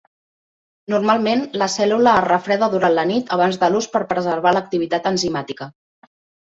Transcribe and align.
Normalment, 0.93 1.43
la 1.63 1.67
cèl·lula 1.75 2.13
es 2.21 2.25
refreda 2.29 2.71
durant 2.73 2.97
la 3.01 3.07
nit 3.13 3.31
abans 3.39 3.63
de 3.65 3.73
l'ús 3.75 3.93
per 3.95 4.05
preservar 4.17 4.59
l'activitat 4.59 5.13
enzimàtica. 5.17 5.75